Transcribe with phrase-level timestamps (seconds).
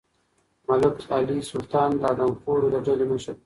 [0.67, 3.39] ملک علي سلطان د آدمخورو د ډلې مشر و.